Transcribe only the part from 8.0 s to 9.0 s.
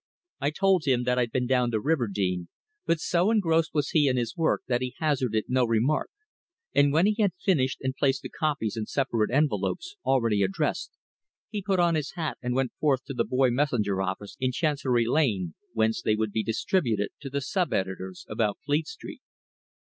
the copies in